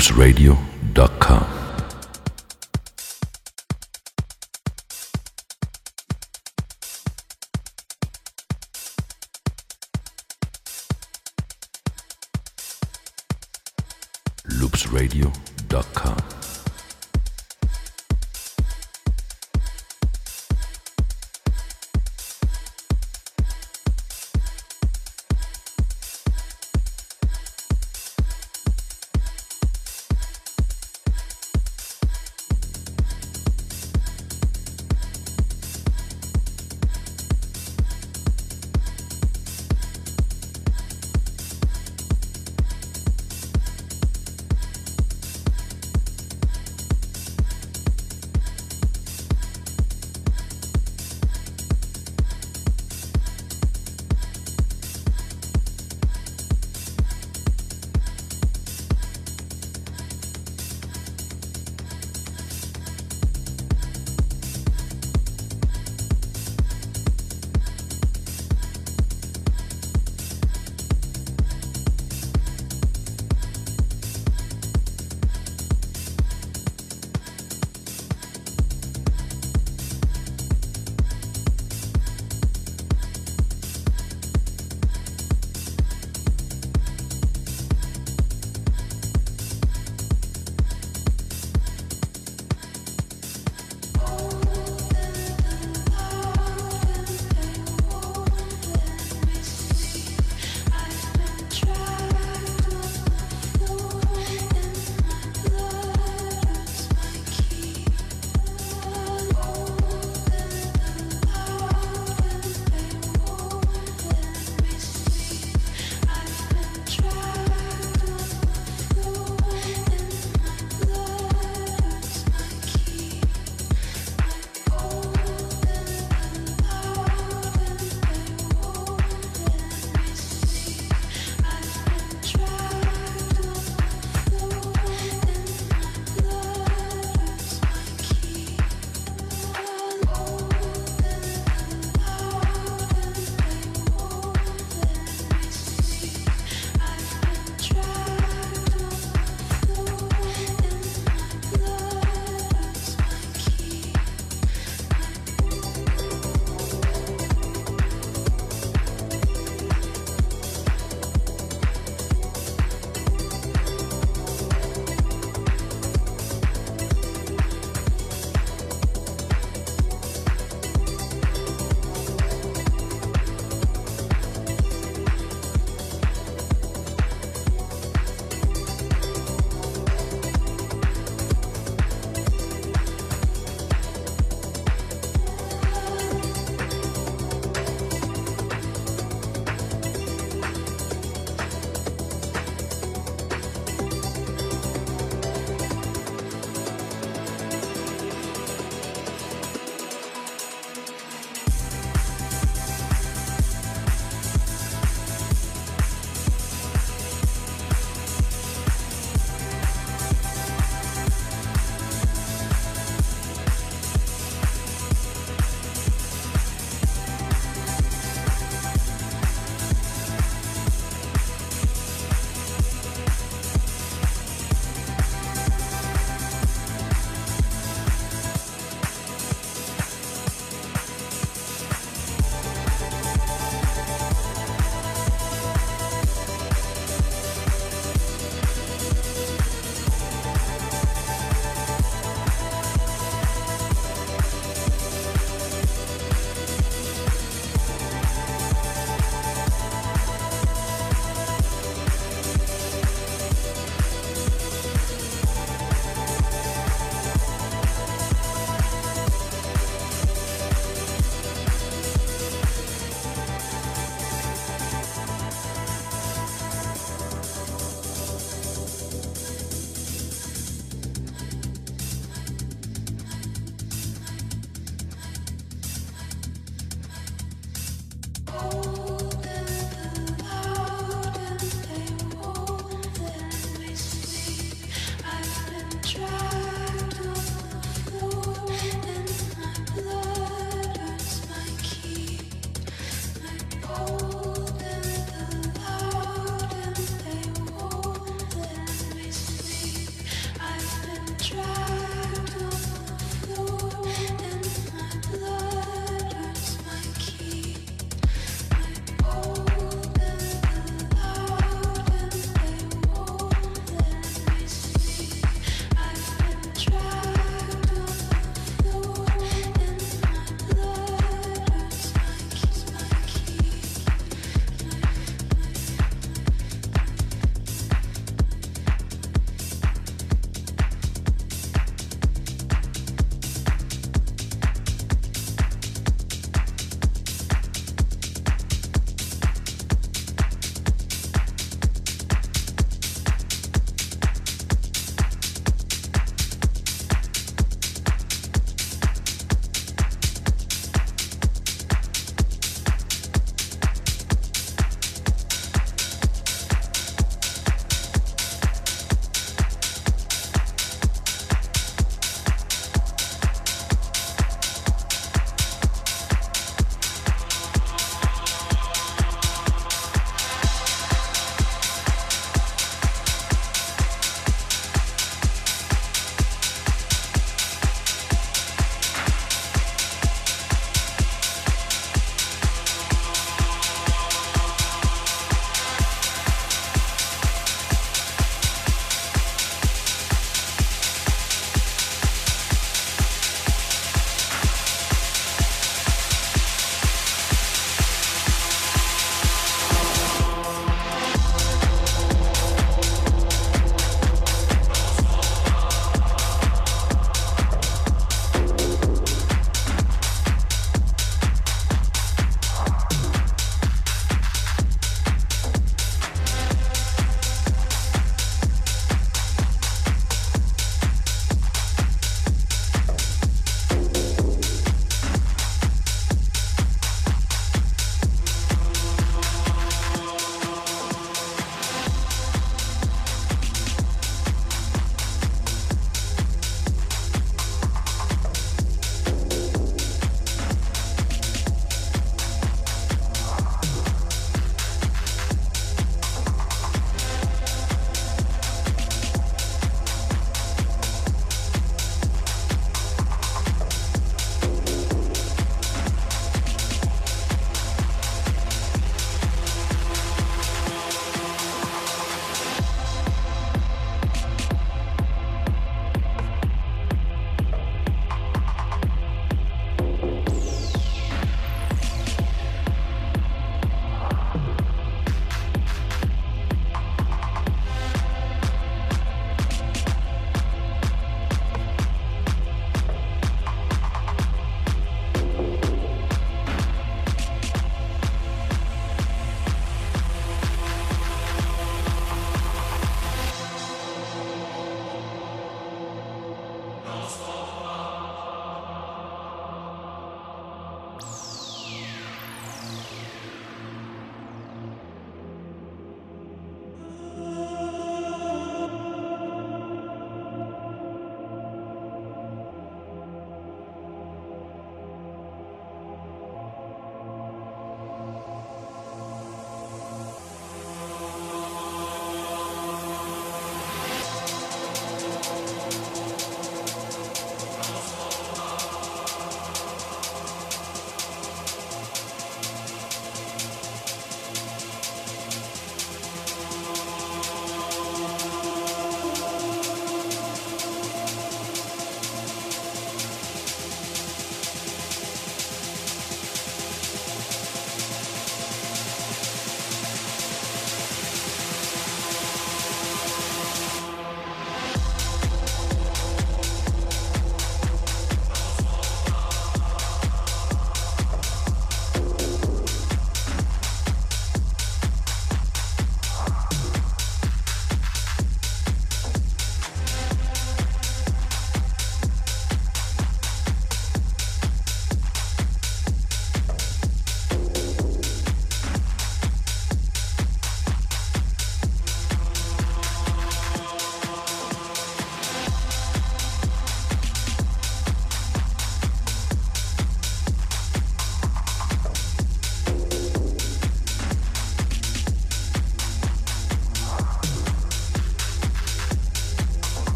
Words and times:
loopsradio.com. 0.00 1.44
loopsradio.com. 14.48 16.19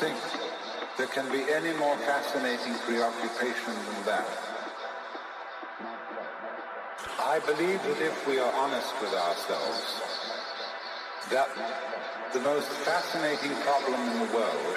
think 0.00 0.18
there 0.98 1.06
can 1.06 1.30
be 1.32 1.50
any 1.50 1.72
more 1.78 1.96
fascinating 1.98 2.74
preoccupation 2.84 3.74
than 3.74 4.04
that. 4.04 4.28
I 7.18 7.40
believe 7.46 7.82
that 7.82 8.00
if 8.00 8.26
we 8.26 8.38
are 8.38 8.52
honest 8.52 8.92
with 9.00 9.12
ourselves, 9.14 10.00
that 11.30 11.48
the 12.34 12.40
most 12.40 12.68
fascinating 12.68 13.56
problem 13.62 14.00
in 14.10 14.18
the 14.26 14.34
world 14.34 14.76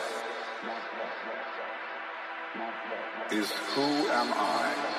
is 3.31 3.51
who 3.75 4.07
am 4.07 4.31
I? 4.33 4.98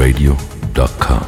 loopsradio.com. 0.00 1.20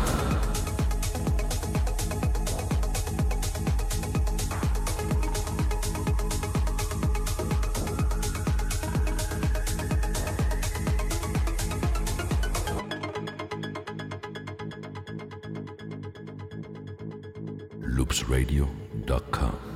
loopsradio.com. 17.85 19.71